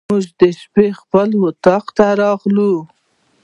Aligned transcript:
موږ 0.09 0.25
شپې 0.61 0.85
خپل 0.99 1.29
اطاق 1.47 1.85
ته 1.97 2.05
راغلو. 2.21 2.73